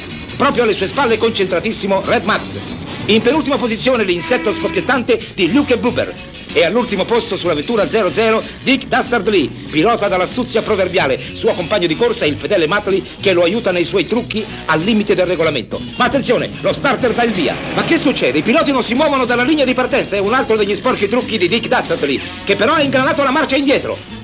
[0.43, 2.59] Proprio alle sue spalle concentratissimo Red Max.
[3.07, 6.13] In penultima posizione l'insetto scoppiettante di Luke Blooper.
[6.53, 12.25] E all'ultimo posto sulla vettura 00 Dick Dastardly, pilota dall'astuzia proverbiale, suo compagno di corsa
[12.25, 15.81] il fedele Matley che lo aiuta nei suoi trucchi al limite del regolamento.
[15.95, 17.55] Ma attenzione, lo starter dà il via.
[17.75, 18.39] Ma che succede?
[18.39, 21.39] I piloti non si muovono dalla linea di partenza, è un altro degli sporchi trucchi
[21.39, 24.22] di Dick Dastardly, che però ha ingranato la marcia indietro.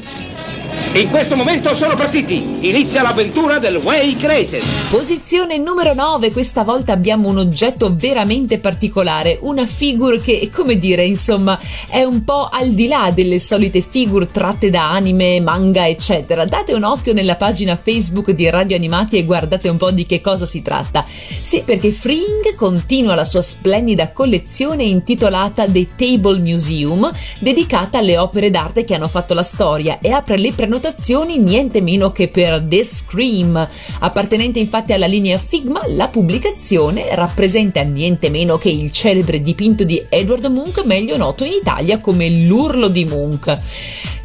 [0.99, 2.57] In questo momento sono partiti.
[2.62, 4.66] Inizia l'avventura del Wake Races.
[4.90, 11.05] Posizione numero 9, questa volta abbiamo un oggetto veramente particolare, una figure che, come dire,
[11.05, 11.57] insomma,
[11.88, 16.44] è un po' al di là delle solite figure tratte da anime, manga, eccetera.
[16.46, 20.20] Date un occhio nella pagina Facebook di Radio Animati e guardate un po' di che
[20.20, 21.05] cosa si tratta.
[21.07, 28.51] Sì, perché Fring continua la sua splendida collezione intitolata The Table Museum, dedicata alle opere
[28.51, 32.64] d'arte che hanno fatto la storia e apre le prenotazioni votazioni niente meno che per
[32.66, 33.68] The Scream.
[34.01, 40.03] Appartenente infatti alla linea Figma, la pubblicazione rappresenta niente meno che il celebre dipinto di
[40.09, 43.59] Edward Munch, meglio noto in Italia come l'urlo di Munch.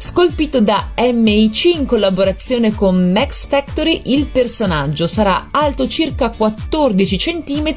[0.04, 7.72] Scolpito da MIC in collaborazione con Max Factory, il personaggio sarà alto circa 14 cm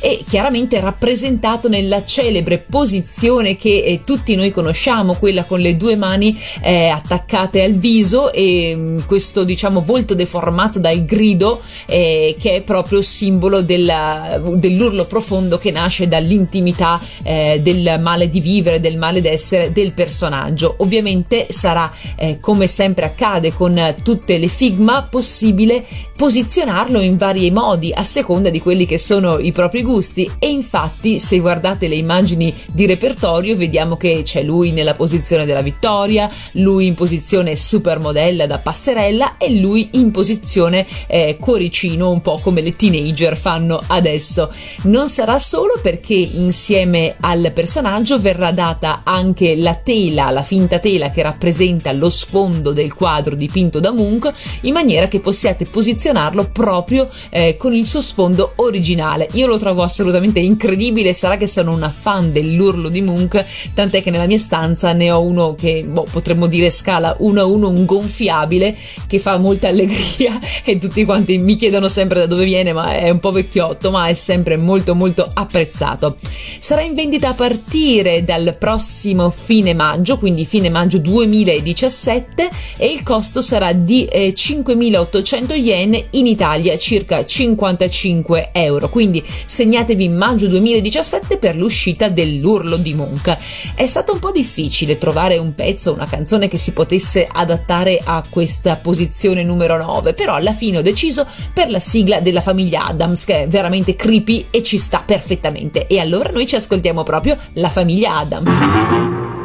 [0.00, 5.96] e chiaramente rappresentato nella celebre posizione che eh, tutti noi conosciamo, quella con le due
[5.96, 12.56] mani eh, attaccate al viso e mh, questo diciamo volto deformato dal grido eh, che
[12.56, 18.98] è proprio simbolo della- dell'urlo profondo che nasce dall'intimità eh, del male di vivere, del
[18.98, 20.74] male d'essere del personaggio.
[20.78, 25.84] Ovviamente sarà, eh, come sempre accade con tutte le Figma, possibile
[26.16, 31.18] posizionarlo in vari modi a seconda di quelli che sono i propri gusti e infatti
[31.18, 36.86] se guardate le immagini di repertorio vediamo che c'è lui nella posizione della vittoria, lui
[36.86, 38.09] in posizione supermodella
[38.46, 44.52] da passerella e lui in posizione eh, cuoricino un po' come le teenager fanno adesso.
[44.82, 51.10] Non sarà solo perché insieme al personaggio verrà data anche la tela, la finta tela
[51.10, 54.32] che rappresenta lo sfondo del quadro dipinto da Munch
[54.62, 59.28] in maniera che possiate posizionarlo proprio eh, con il suo sfondo originale.
[59.32, 63.44] Io lo trovo assolutamente incredibile, sarà che sono una fan dell'urlo di Munch,
[63.74, 67.44] tant'è che nella mia stanza ne ho uno che boh, potremmo dire scala 1 a
[67.44, 68.76] 1, un gonfiabile
[69.06, 73.10] che fa molta allegria e tutti quanti mi chiedono sempre da dove viene, ma è
[73.10, 76.16] un po' vecchiotto, ma è sempre molto molto apprezzato.
[76.58, 83.02] Sarà in vendita a partire dal prossimo fine maggio, quindi fine maggio 2017 e il
[83.02, 88.88] costo sarà di eh, 5.800 yen in Italia circa 55 euro.
[88.88, 93.36] Quindi segnatevi maggio 2017 per l'uscita dell'urlo di Munch.
[93.74, 98.22] È stato un po' difficile trovare un pezzo, una canzone che si potesse adattare a
[98.28, 103.24] questa posizione numero 9, però alla fine ho deciso per la sigla della famiglia Adams
[103.24, 105.86] che è veramente creepy e ci sta perfettamente.
[105.86, 109.39] E allora noi ci ascoltiamo proprio la famiglia Adams.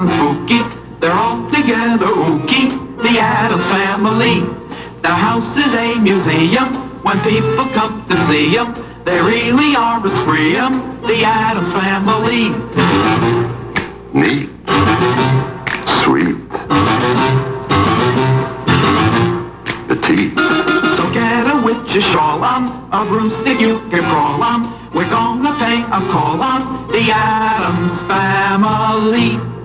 [0.00, 0.60] And spooky.
[1.00, 2.72] They're all together ooky,
[3.02, 4.40] the Adams family.
[5.02, 8.74] The house is a museum when people come to see them.
[9.04, 12.48] They really are a scream, the Adams family.
[14.12, 14.48] Neat.
[16.02, 16.36] Sweet.
[19.88, 20.36] Petite.
[20.96, 24.92] So get a witch's shawl on, a broomstick you can crawl on.
[24.94, 29.59] We're gonna pay a call on the Adams family.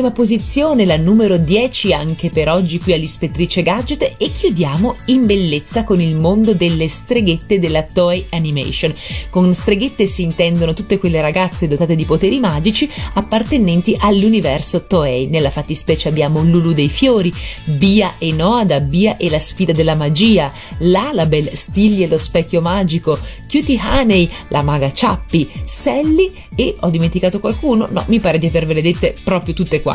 [0.00, 5.84] Ultima posizione, la numero 10 anche per oggi qui all'Ispettrice Gadget e chiudiamo in bellezza
[5.84, 8.94] con il mondo delle streghette della Toei Animation.
[9.28, 15.26] Con streghette si intendono tutte quelle ragazze dotate di poteri magici appartenenti all'universo Toei.
[15.26, 17.30] Nella fattispecie abbiamo Lulu dei fiori,
[17.64, 22.62] Bia e Noah da Bia e la sfida della magia, Lalabel, Stilly e lo specchio
[22.62, 23.18] magico,
[23.50, 27.86] Cutie Honey, la maga Ciappi, Sally e ho dimenticato qualcuno?
[27.90, 29.89] No, mi pare di avervele dette proprio tutte quante.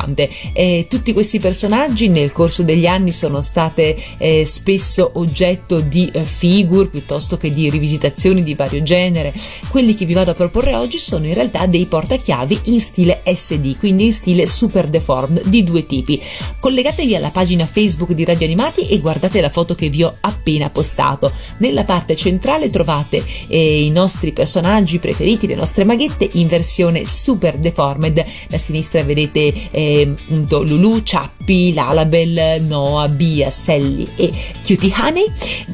[0.54, 6.24] Eh, tutti questi personaggi nel corso degli anni sono state eh, spesso oggetto di eh,
[6.24, 9.34] figure piuttosto che di rivisitazioni di vario genere.
[9.70, 13.78] Quelli che vi vado a proporre oggi sono in realtà dei portachiavi in stile SD,
[13.78, 16.22] quindi in stile super deformed di due tipi.
[16.60, 20.70] Collegatevi alla pagina Facebook di Radio Animati e guardate la foto che vi ho appena
[20.70, 21.32] postato.
[21.58, 27.58] Nella parte centrale trovate eh, i nostri personaggi preferiti, le nostre maghette in versione super
[27.58, 28.24] deformed.
[28.52, 31.02] A sinistra vedete eh, appunto Lulu,
[31.46, 34.34] Yuppie, Lalabel, Noah, Bia, Sally e
[34.66, 35.26] Cutie Honey.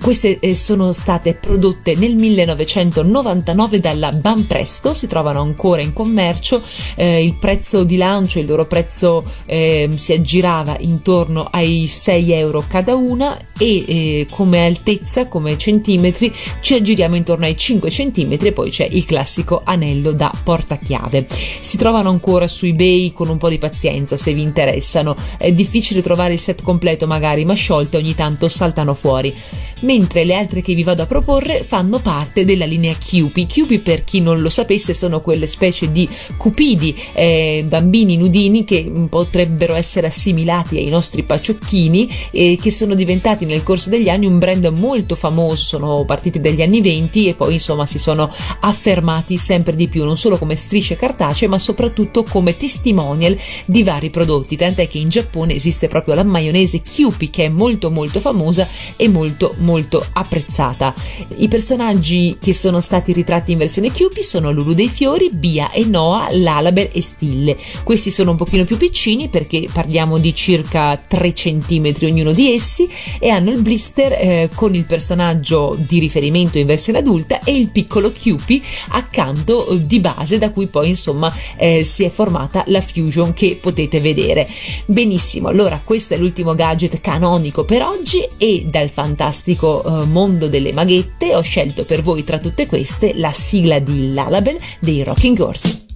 [0.01, 6.61] Queste eh, sono state prodotte nel 1999 dalla Banpresto, si trovano ancora in commercio.
[6.95, 12.63] Eh, il prezzo di lancio, il loro prezzo eh, si aggirava intorno ai 6 euro
[12.67, 18.51] cada una e eh, come altezza, come centimetri, ci aggiriamo intorno ai 5 centimetri e
[18.51, 21.27] poi c'è il classico anello da portachiave.
[21.29, 25.15] Si trovano ancora su eBay con un po' di pazienza se vi interessano.
[25.37, 29.33] È difficile trovare il set completo magari, ma sciolte ogni tanto saltano fuori.
[29.81, 33.51] Mentre le altre che vi vado a proporre fanno parte della linea Cupid.
[33.51, 38.91] Cupid, per chi non lo sapesse, sono quelle specie di cupidi, eh, bambini nudini che
[39.09, 44.37] potrebbero essere assimilati ai nostri paciocchini e che sono diventati nel corso degli anni un
[44.37, 45.63] brand molto famoso.
[45.63, 50.17] Sono partiti dagli anni 20 e poi insomma si sono affermati sempre di più, non
[50.17, 54.55] solo come strisce cartacee, ma soprattutto come testimonial di vari prodotti.
[54.55, 59.07] Tant'è che in Giappone esiste proprio la maionese Kewpie che è molto molto famosa e
[59.07, 60.93] molto molto apprezzata.
[61.37, 65.85] I personaggi che sono stati ritratti in versione Kewpie sono Lulu dei Fiori, Bia e
[65.85, 67.57] Noah, Lalabel e Stille.
[67.83, 72.89] Questi sono un pochino più piccini perché parliamo di circa 3 cm ognuno di essi
[73.19, 77.71] e hanno il blister eh, con il personaggio di riferimento in versione adulta e il
[77.71, 82.81] piccolo Kewpie accanto eh, di base da cui poi insomma eh, si è formata la
[82.81, 84.47] fusion che potete vedere.
[84.85, 90.73] Benissimo, allora questo è l'ultimo gadget canonico per oggi e dal fantastico eh, mondo delle
[90.73, 95.90] maghette ho scelto per voi tra tutte queste la sigla di Lalabel dei Rocking Horse.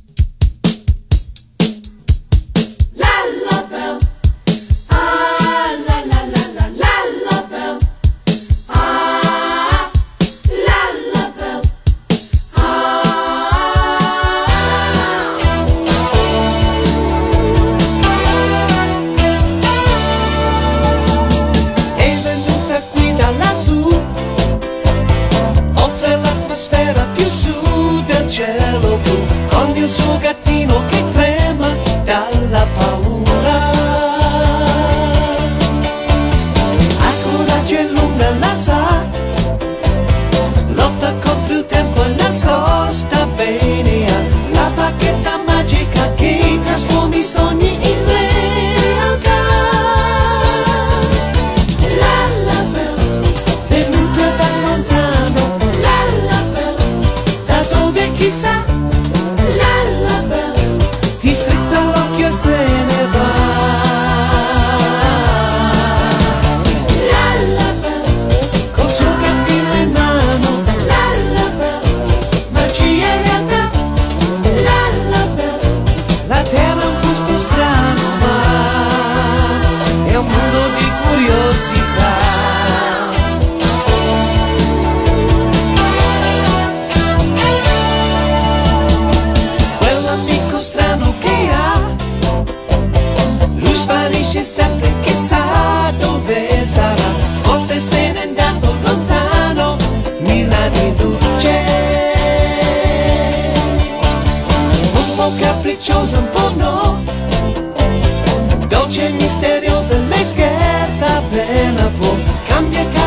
[111.35, 112.15] Scherza appena può,
[112.45, 113.04] cambia carte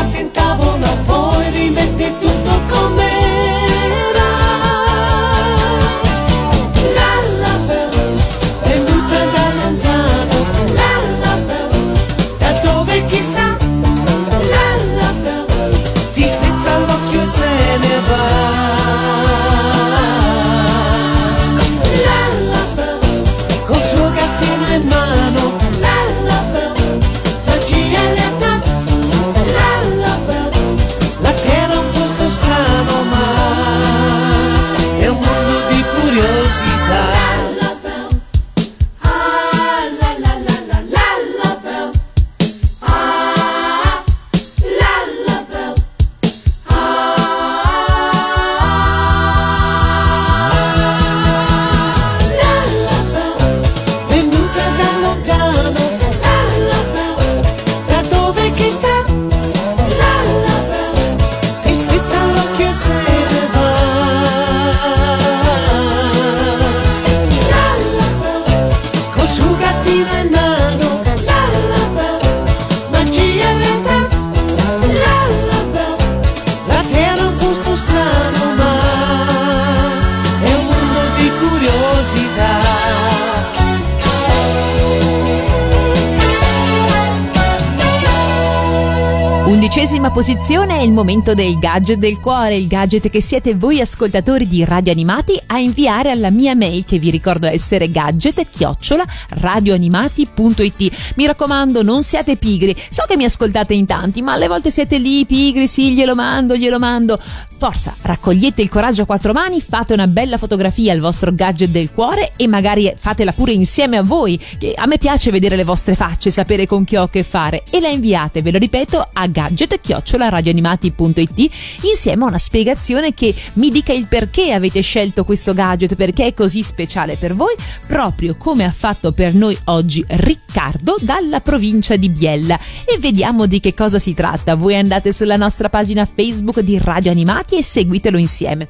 [89.49, 94.47] undicesima posizione è il momento del gadget del cuore, il gadget che siete voi ascoltatori
[94.47, 101.13] di Radio Animati a inviare alla mia mail che vi ricordo essere gadget chiocciola radioanimati.it.
[101.15, 102.75] Mi raccomando, non siate pigri.
[102.89, 106.55] So che mi ascoltate in tanti, ma alle volte siete lì pigri, sì, glielo mando,
[106.55, 107.19] glielo mando.
[107.57, 111.91] Forza, raccogliete il coraggio a quattro mani, fate una bella fotografia al vostro gadget del
[111.91, 114.39] cuore e magari fatela pure insieme a voi.
[114.75, 117.79] A me piace vedere le vostre facce, sapere con chi ho a che fare e
[117.81, 121.51] la inviate, ve lo ripeto, a gadget-radioanimati.it
[121.83, 126.33] insieme a una spiegazione che mi dica il perché avete scelto questo gadget, perché è
[126.33, 127.55] così speciale per voi,
[127.87, 132.59] proprio come ha fatto per noi oggi Riccardo dalla provincia di Biella.
[132.85, 134.55] E vediamo di che cosa si tratta.
[134.55, 138.67] Voi andate sulla nostra pagina Facebook di Radio Animati e seguitelo insieme.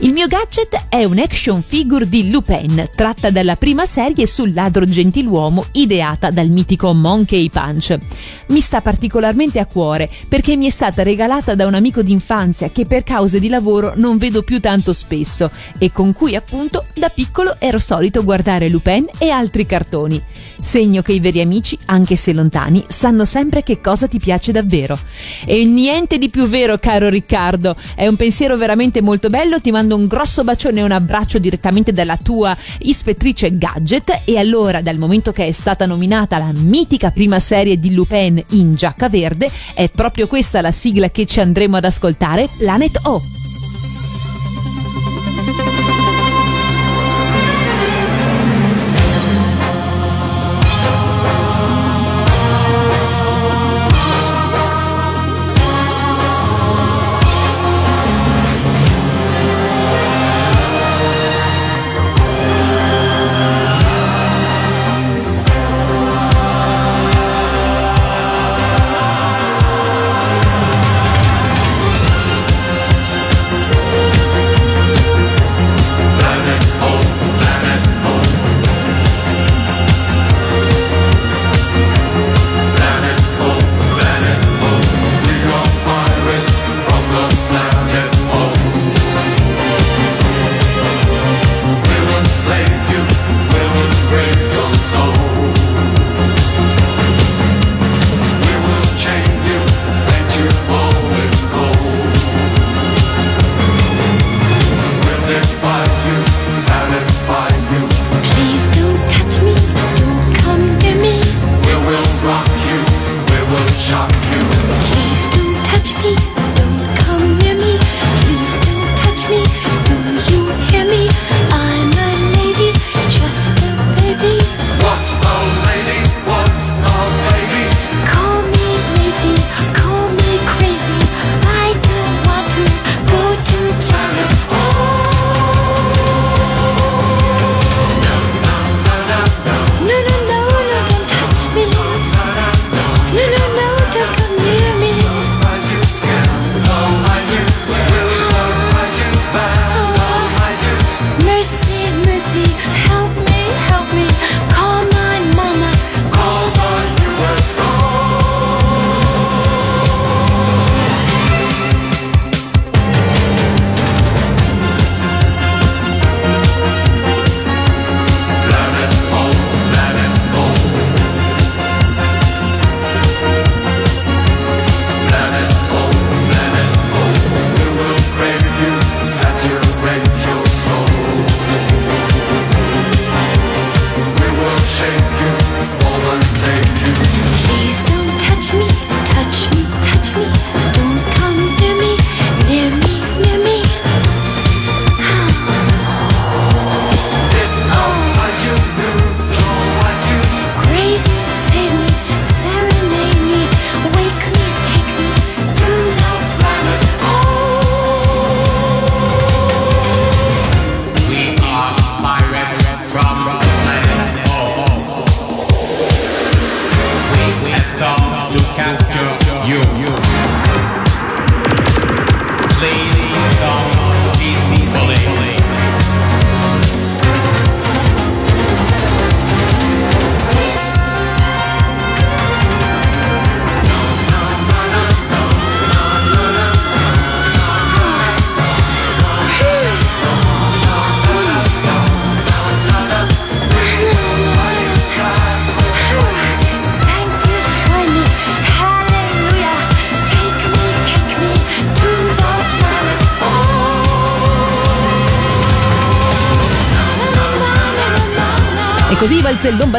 [0.00, 4.86] Il mio gadget è un action figure di Lupin, tratta dalla prima serie sul ladro
[4.86, 7.98] gentiluomo ideata dal mitico Monkey Punch.
[8.46, 12.86] Mi sta particolarmente a cuore perché mi è stata regalata da un amico d'infanzia che
[12.86, 17.56] per cause di lavoro non vedo più tanto spesso e con cui appunto da piccolo
[17.58, 20.22] ero solito guardare Lupin e altri cartoni.
[20.60, 24.98] Segno che i veri amici, anche se lontani, sanno sempre che cosa ti piace davvero.
[25.44, 27.74] E niente di più vero, caro Riccardo.
[27.94, 29.60] È un pensiero veramente molto bello.
[29.60, 34.22] Ti mando un grosso bacione e un abbraccio direttamente dalla tua ispettrice Gadget.
[34.24, 38.74] E allora, dal momento che è stata nominata la mitica prima serie di Lupin in
[38.74, 43.47] giacca verde, è proprio questa la sigla che ci andremo ad ascoltare, Planet O.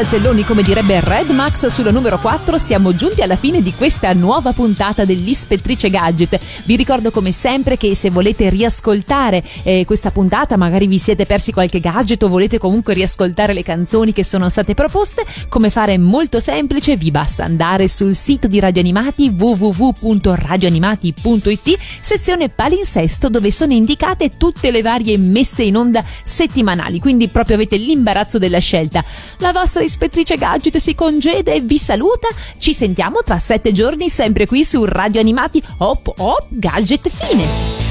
[0.00, 4.54] Balzelloni come direbbe Red Max sulla numero 4 siamo giunti alla fine di questa nuova
[4.54, 6.40] puntata dell'Ispettrice Gadget.
[6.64, 11.52] Vi ricordo come sempre che se volete riascoltare eh, questa puntata, magari vi siete persi
[11.52, 15.98] qualche gadget o volete comunque riascoltare le canzoni che sono state proposte, come fare è
[15.98, 23.74] molto semplice, vi basta andare sul sito di Radio Animati www.radioanimati.it sezione palinsesto dove sono
[23.74, 29.04] indicate tutte le varie messe in onda settimanali, quindi proprio avete l'imbarazzo della scelta.
[29.38, 32.28] La vostra ispettrice Gadget si congeda e vi saluta.
[32.58, 37.88] Ci sentiamo tra sette giorni sempre qui su Radio Animati Hop Hop Gadget Fine.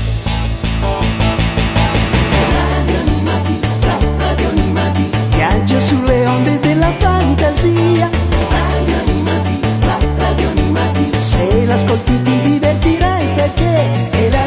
[5.36, 8.10] Viaggio sulle onde della fantasia.
[8.50, 9.60] Radio animati,
[10.16, 11.10] radio animati.
[11.20, 14.39] Se l'ascolti ti divertirai perché è la